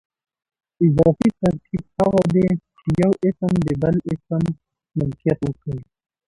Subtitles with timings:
[0.85, 4.43] اضافي ترکیب هغه دئ، چي یو اسم د بل اسم
[4.99, 5.79] ملکیت وښیي.